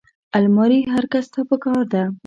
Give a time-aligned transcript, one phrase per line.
[0.37, 2.03] الماري هر کس ته پکار ده